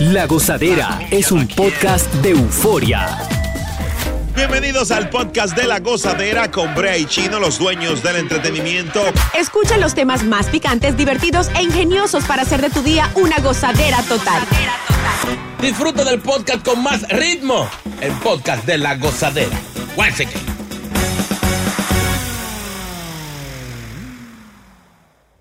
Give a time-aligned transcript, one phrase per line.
[0.00, 3.18] La Gozadera es un podcast de euforia.
[4.34, 9.00] Bienvenidos al podcast de La Gozadera con Brea y Chino, los dueños del entretenimiento.
[9.38, 14.02] Escucha los temas más picantes, divertidos e ingeniosos para hacer de tu día una gozadera
[14.02, 14.42] total.
[15.60, 17.68] Disfruta del podcast con más ritmo.
[18.00, 19.56] El podcast de la gozadera.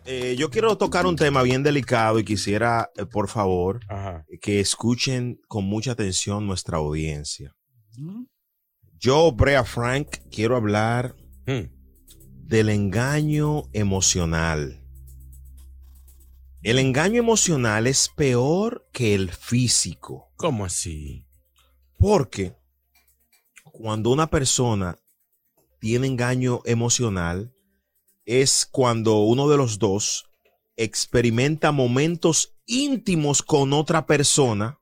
[0.05, 4.00] Eh, yo quiero tocar un tema bien delicado y quisiera, eh, por favor, Ajá.
[4.41, 7.55] Que escuchen con mucha atención nuestra audiencia.
[8.99, 11.71] Yo, Brea Frank, quiero hablar Hmm.
[12.45, 14.77] del engaño emocional.
[16.61, 20.31] El engaño emocional es peor que el físico.
[20.35, 21.25] ¿Cómo así?
[21.97, 22.55] Porque
[23.71, 24.99] cuando una persona
[25.79, 27.51] tiene engaño emocional,
[28.25, 30.25] es cuando uno de los dos
[30.75, 34.79] experimenta momentos íntimos con otra persona.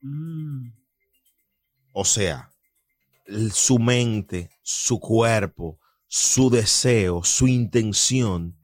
[1.94, 2.52] O sea,
[3.52, 8.56] su mente, su cuerpo, su deseo, su intención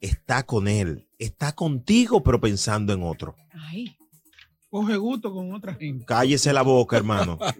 [0.00, 1.08] está con él.
[1.18, 3.34] Está contigo, pero pensando en otro.
[3.52, 3.96] Ay,
[4.68, 6.04] Coge gusto con otra gente.
[6.04, 7.38] Cállese la boca, hermano.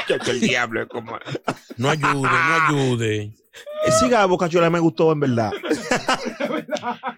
[0.00, 1.18] Muchacho, el diablo es como.
[1.76, 3.34] No ayude, no ayude.
[3.86, 5.52] Ese Gabo Cachola me gustó en verdad.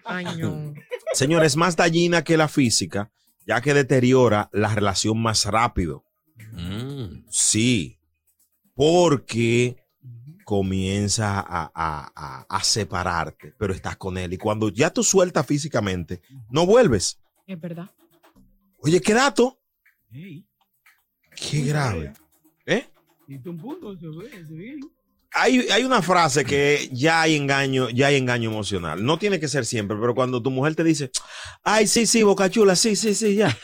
[0.03, 0.73] ay, no.
[1.13, 3.11] Señores, es más dañina que la física,
[3.45, 6.03] ya que deteriora la relación más rápido.
[6.51, 7.25] Mm.
[7.29, 7.99] Sí,
[8.73, 9.77] porque
[10.43, 14.33] comienza a, a- a- a separarte, pero estás con él.
[14.33, 17.19] Y cuando ya tú sueltas físicamente, no vuelves.
[17.47, 17.89] Es verdad.
[18.79, 19.59] Oye, qué dato.
[21.35, 22.13] Qué grave.
[22.65, 22.87] ¿Eh?
[23.45, 24.79] un punto, se ve, se ve.
[25.35, 29.03] Hay, hay una frase que ya hay engaño, ya hay engaño emocional.
[29.03, 31.09] No tiene que ser siempre, pero cuando tu mujer te dice,
[31.63, 33.55] ay, sí, sí, boca chula, sí, sí, sí, ya.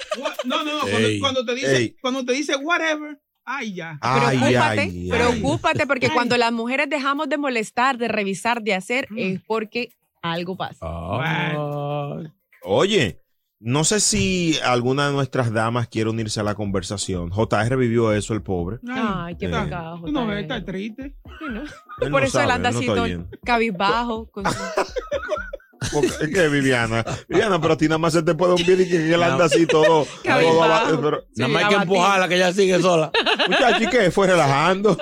[0.45, 0.79] No, no, no.
[0.81, 1.95] Cuando, Ey, cuando te dice, ey.
[2.01, 3.99] cuando te dice whatever, ay ya.
[4.01, 6.11] Ay, Preocúpate, ay, preocúpate porque Ay.
[6.13, 9.19] cuando las mujeres dejamos de molestar, de revisar, de hacer, Mm.
[9.19, 9.91] es porque
[10.23, 10.79] algo pasa.
[10.81, 12.17] Ah.
[12.63, 13.21] Oye,
[13.61, 17.29] no sé si alguna de nuestras damas quiere unirse a la conversación.
[17.29, 18.77] JR vivió eso, el pobre.
[18.89, 19.49] Ay, qué Eh.
[19.49, 20.01] pecado.
[20.05, 21.15] Tú no está triste.
[21.25, 21.61] Sí, ¿no?
[21.63, 23.05] Él Por no eso él sabe, anda él así todo
[23.43, 24.29] cabizbajo.
[24.31, 24.51] con su-
[25.93, 28.89] Porque- Es que Viviana, Viviana, pero a ti nada más se te puede hundir y
[28.89, 30.05] que él anda así todo.
[30.23, 30.53] Cabizbajo.
[30.55, 33.11] todo aba- pero, Sí, Nada más hay que empujarla que ella sigue sola.
[33.49, 34.11] muchacho, ¿y qué?
[34.11, 34.97] Fue relajando.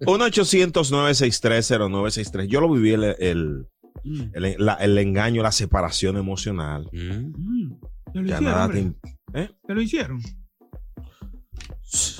[0.00, 2.46] 1-800-963-0963.
[2.48, 3.66] Yo lo viví el, el,
[4.08, 4.30] Mm.
[4.34, 6.88] el- la- el engaño, la separación emocional.
[6.92, 7.32] Mm.
[7.36, 7.80] Mm.
[8.12, 8.94] Te lo Ya hicieron,
[9.32, 9.50] te ¿Eh?
[9.66, 10.20] Te lo hicieron.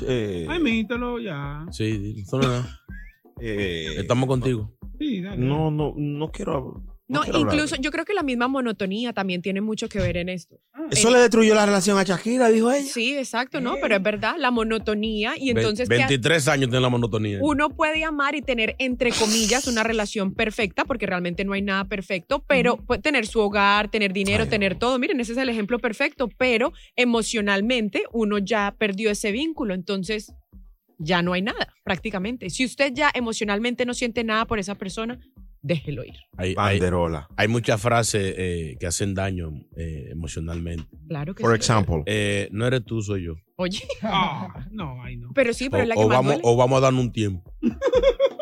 [0.06, 1.66] Eh, Ay, mítelo ya.
[1.70, 2.80] Sí, no nada.
[3.40, 4.74] eh, Estamos contigo.
[4.98, 5.36] Sí, dale.
[5.44, 6.82] No, no, no quiero.
[7.06, 10.16] No, quiero hablar incluso yo creo que la misma monotonía también tiene mucho que ver
[10.18, 10.56] en esto.
[10.90, 12.86] Eso le destruyó la relación a Shakira, dijo ella.
[12.90, 13.74] Sí, exacto, ¿no?
[13.80, 17.38] Pero es verdad, la monotonía y entonces Ve- ¿qué ha- 23 años tiene la monotonía.
[17.40, 21.84] uno puede amar y tener, entre comillas, una relación perfecta, porque realmente no hay nada
[21.84, 24.98] perfecto, pero puede tener su hogar, tener dinero, Ay, tener todo.
[24.98, 30.32] Miren, ese es el ejemplo perfecto, pero emocionalmente uno ya perdió ese vínculo, entonces
[30.98, 32.50] ya no hay nada, prácticamente.
[32.50, 35.18] Si usted ya emocionalmente no siente nada por esa persona,
[35.62, 36.14] déjelo ir.
[36.36, 37.28] Hay, hay, Banderola.
[37.36, 40.84] hay muchas frases eh, que hacen daño eh, emocionalmente.
[41.08, 41.56] Claro que Por sí.
[41.56, 42.02] example.
[42.06, 43.34] Eh, no eres tú, soy yo.
[43.56, 45.30] Oye, Ah, no, ay no.
[45.34, 46.42] pero sí, pero O, es la que o más vamos, duele.
[46.44, 47.52] o vamos a darnos un tiempo.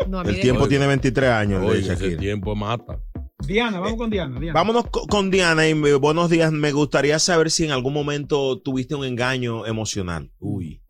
[0.09, 1.61] No, a mí El tiempo tiene 23 años.
[1.63, 2.21] le Oye, dice ese Shakira.
[2.21, 3.01] tiempo mata.
[3.45, 4.39] Diana, vamos con Diana.
[4.39, 4.53] Diana.
[4.55, 6.53] Vámonos co- con Diana y me- buenos días.
[6.53, 10.31] Me gustaría saber si en algún momento tuviste un engaño emocional.
[10.39, 10.81] Uy.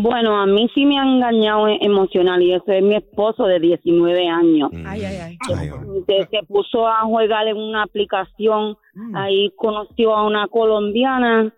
[0.00, 3.60] Bueno, a mí sí me han engañado e- emocional y ese es mi esposo de
[3.60, 4.70] 19 años.
[4.72, 4.86] Mm.
[4.86, 5.36] Ay, ay, ay.
[5.54, 5.70] Ay.
[6.06, 9.16] Se, se puso a jugar en una aplicación, Mm.
[9.16, 11.52] ahí conoció a una colombiana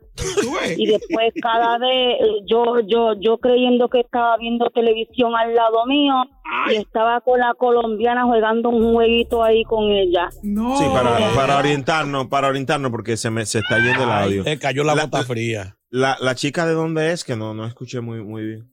[0.79, 2.19] y después cada vez
[2.49, 6.15] yo yo yo creyendo que estaba viendo televisión al lado mío
[6.71, 10.29] y estaba con la colombiana jugando un jueguito ahí con ella.
[10.45, 10.77] No.
[10.77, 14.43] Sí, para, para orientarnos, para orientarnos, porque se me se está yendo el audio.
[14.47, 15.77] Eh, cayó la, La- bota fría.
[15.97, 18.69] La, la chica de dónde es, que no, no escuché muy, muy bien.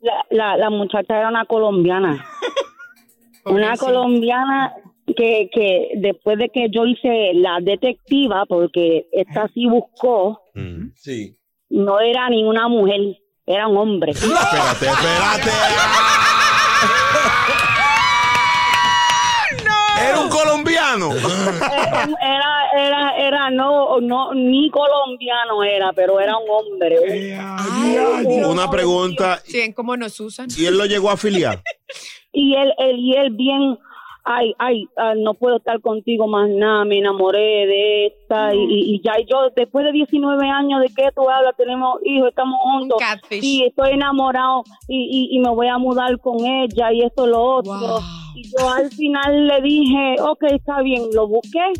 [0.00, 2.24] La, la, la muchacha era una colombiana.
[3.44, 4.72] una colombiana
[5.06, 10.92] que, que después de que yo hice la detectiva, porque esta sí buscó, Mm.
[10.96, 11.36] Sí.
[11.68, 13.00] no era ni una mujer,
[13.46, 14.12] era un hombre.
[14.12, 15.50] Espérate, espérate.
[20.98, 21.12] colombiano.
[22.20, 26.96] Era, era, era, no, no, ni colombiano era, pero era un hombre.
[27.06, 28.48] Eh, ay, Dios.
[28.48, 29.40] Una pregunta.
[29.44, 30.48] Sí, cómo nos usan.
[30.56, 31.62] ¿Y él lo llegó a afiliar?
[32.34, 33.78] Y él, él, y él bien,
[34.24, 38.94] ay, ay, ah, no puedo estar contigo más nada, me enamoré de esta y, y-
[38.94, 42.98] y ya yo después de 19 años de que tú hablas, tenemos hijos, estamos juntos
[43.44, 47.40] y estoy enamorado y, y, y me voy a mudar con ella y esto, lo
[47.42, 47.72] otro.
[47.72, 47.98] Wow.
[48.34, 51.72] Y yo al final le dije, ok, está bien, lo busqué.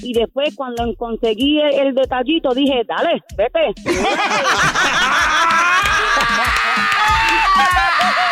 [0.00, 3.74] Y después cuando conseguí el, el detallito dije, dale, vete.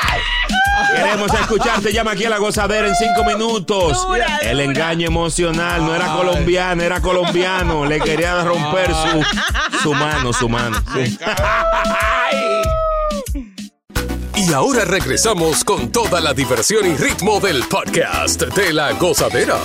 [0.95, 1.93] Queremos escucharte.
[1.93, 4.07] Llama aquí a la gozadera en cinco minutos.
[4.07, 4.65] Dura, El dura.
[4.65, 7.85] engaño emocional no era colombiano, era colombiano.
[7.87, 9.25] Le quería romper su,
[9.83, 10.77] su mano, su mano.
[14.35, 19.57] Y ahora regresamos con toda la diversión y ritmo del podcast de la gozadera.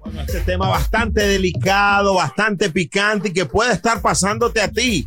[0.00, 5.06] Bueno, este tema bastante delicado, bastante picante y que puede estar pasándote a ti.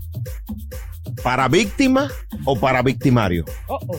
[1.24, 2.10] ¿Para víctima
[2.44, 3.46] o para victimario?
[3.68, 3.98] Oh, oh.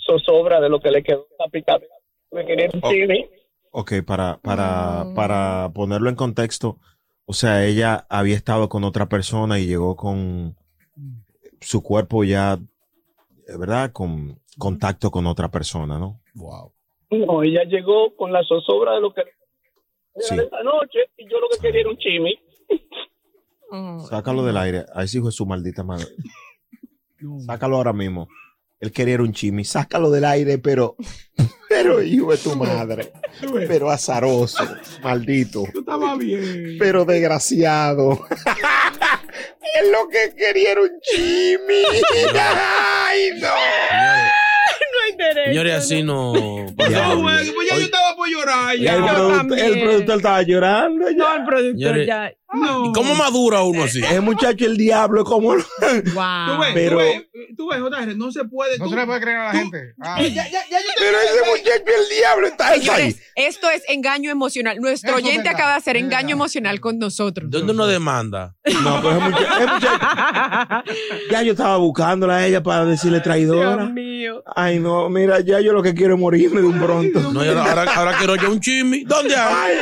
[0.06, 1.80] zozobra de lo que le quedó a picar
[2.30, 2.88] me quería Oh.
[2.88, 3.30] decir
[3.70, 5.14] Ok, para, para, Mm.
[5.14, 6.78] para ponerlo en contexto,
[7.26, 10.56] o sea, ella había estado con otra persona y llegó con
[11.60, 13.92] su cuerpo ya, eh, ¿verdad?
[13.92, 16.20] Con contacto con otra persona, ¿no?
[16.34, 16.72] Wow.
[17.10, 19.22] no ella llegó con la zozobra de lo que
[20.16, 20.36] Sí.
[20.36, 22.38] de esa noche y yo lo que quería era un chimi
[23.70, 24.00] Mm.
[24.00, 24.86] Sácalo del aire.
[24.94, 26.06] Ahí sí fue su maldita madre.
[27.20, 27.38] No.
[27.40, 28.26] Sácalo ahora mismo.
[28.80, 29.64] Él quería era un chimi.
[29.64, 30.96] Sácalo del aire, pero,
[31.68, 33.12] pero hijo de tu madre.
[33.66, 34.64] Pero azaroso,
[35.02, 35.64] maldito.
[35.72, 36.76] Tú estabas bien.
[36.78, 38.26] Pero desgraciado.
[39.80, 41.82] Él lo que quería era un chimi.
[42.34, 43.48] Ay, no.
[43.48, 45.48] No hay derecho.
[45.50, 46.66] señores, así no.
[46.76, 48.74] Ya, No, güey, pues ya yo estaba por llorar.
[48.74, 48.96] El, Ya.
[48.98, 51.10] Produ- el productor estaba llorando.
[51.10, 51.16] ya.
[51.16, 52.32] No, el productor Señores, ya.
[52.50, 52.86] No.
[52.86, 54.02] ¿Y cómo madura uno así?
[54.02, 55.54] Ese muchacho, el diablo, como.
[55.54, 55.62] Tú
[56.14, 56.60] Wow.
[56.60, 57.22] ves, Pero- tú ves,
[57.58, 58.78] tú ves, JR, no se puede.
[58.78, 59.78] No tú- se le puede creer a la tú- gente.
[60.00, 60.16] Ah.
[60.22, 63.14] Eh, ya, ya, ya yo te Pero ese muchacho, el diablo, está ahí.
[63.36, 64.78] Esto es engaño emocional.
[64.80, 66.32] Nuestro Eso es oyente acaba de hacer es engaño verdad.
[66.32, 67.50] emocional con nosotros.
[67.50, 68.54] ¿Dónde uno demanda?
[68.82, 69.88] No, pero ese muchacho,
[71.30, 73.84] ya yo estaba buscándola a ella para decirle Dios traidora.
[73.86, 74.42] mío.
[74.56, 77.20] Ay, no, mira, ya yo lo que quiero es morirme de un pronto.
[77.32, 79.04] No, ahora, ahora quiero yo un chimi.
[79.04, 79.72] ¿Dónde hay?
[79.72, 79.76] Ay,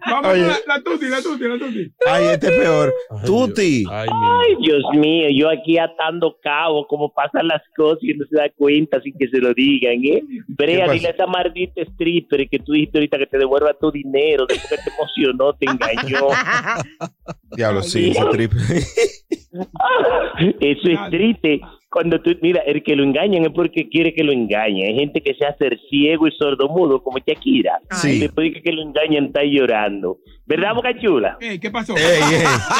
[0.10, 0.42] Vamos Oye.
[0.46, 1.92] la, la tuti, la tuti, la tuti.
[2.06, 2.92] ay, este es peor.
[3.10, 3.78] Ay, Tuti.
[3.80, 3.92] Dios.
[3.92, 8.48] Ay, Dios mío, yo aquí atando cabo, como pasan las cosas y no se da
[8.56, 10.22] cuenta sin que se lo digan, ¿eh?
[10.48, 14.46] Brea, dile a esa maldita stripper que tú dijiste ahorita que te devuelva tu dinero,
[14.46, 16.28] después que te emocionó, te engañó.
[17.56, 18.52] Diablo, sí, ese trip.
[20.60, 21.60] Eso es triste.
[21.94, 24.88] Cuando tú, mira, el que lo engañan es porque quiere que lo engañen.
[24.88, 27.78] Hay gente que se hace ciego y sordomudo, como Shakira.
[27.92, 28.16] Sí.
[28.16, 30.18] Y después de que lo engañan, está llorando.
[30.44, 31.38] ¿Verdad, Boca Chula?
[31.38, 31.94] ¿Qué pasó?
[31.94, 32.02] ¿Qué
[32.42, 32.72] pasó?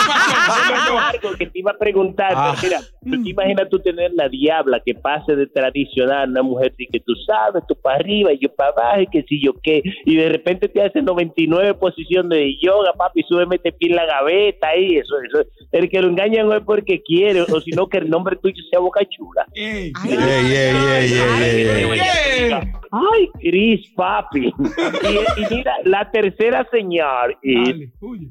[0.67, 0.99] ¿Qué pasó?
[1.35, 2.55] Algo que te iba a preguntar, Ah.
[2.63, 6.87] mira, tú te imaginas tú tener la diabla que pase de tradicional, una mujer de
[6.87, 9.83] que tú sabes, tú para arriba y yo para abajo y que si yo qué,
[10.05, 14.07] y de repente te hace 99 posiciones de yoga, papi, súbeme te pie en la
[14.07, 17.99] gaveta ahí, eso, eso, el que lo engaña no es porque quiere, o sino que
[17.99, 19.47] el nombre tuyo sea Boca Chula.
[19.55, 19.93] Ay.
[22.91, 24.53] Ay, Cris, papi.
[25.05, 28.29] Y, y mira, la tercera señal es Dale, huye.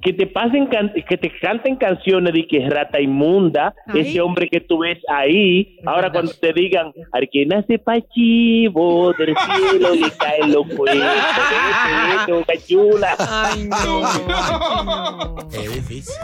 [0.00, 4.00] Que te pasen can- que te canten canciones de que es rata inmunda, Ay.
[4.02, 9.34] ese hombre que tú ves ahí, ahora cuando te digan, al que nace pachivo, del
[9.36, 13.16] cielo le caen los cuentos, vete, vete, boca chula.
[13.18, 15.36] Ay, no.
[15.52, 16.14] Es difícil.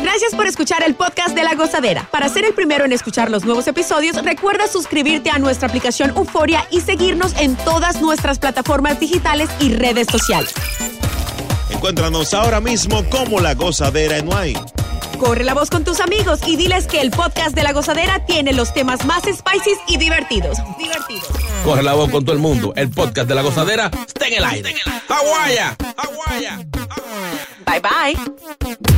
[0.00, 2.06] Gracias por escuchar el podcast de La Gozadera.
[2.10, 6.62] Para ser el primero en escuchar los nuevos episodios, recuerda suscribirte a nuestra aplicación Euforia
[6.70, 10.54] y seguirnos en todas nuestras plataformas digitales y redes sociales.
[11.80, 14.60] Encuéntranos ahora mismo como La Gozadera en Wine.
[15.18, 18.52] Corre la voz con tus amigos y diles que el podcast de La Gozadera tiene
[18.52, 20.58] los temas más spicy y divertidos.
[20.76, 21.26] Divertidos.
[21.64, 22.74] Corre la voz con todo el mundo.
[22.76, 24.74] El podcast de la gozadera está en el aire.
[25.08, 25.74] ¡Aguaya!
[25.96, 26.58] ¡Aguaya!
[27.64, 28.89] Bye bye.